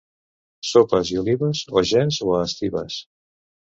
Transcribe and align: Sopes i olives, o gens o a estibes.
Sopes 0.69 1.11
i 1.15 1.19
olives, 1.21 1.61
o 1.81 1.85
gens 1.93 2.21
o 2.29 2.33
a 2.39 2.43
estibes. 2.47 2.97